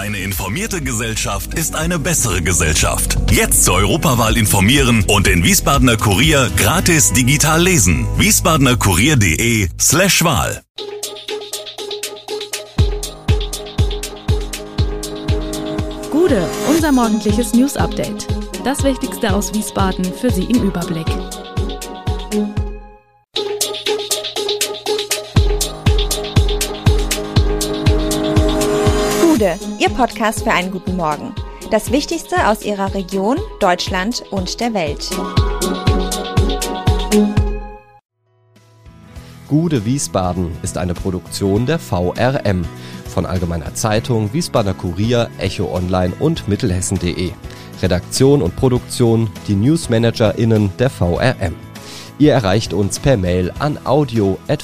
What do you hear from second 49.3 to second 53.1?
die NewsmanagerInnen der VRM. Ihr erreicht uns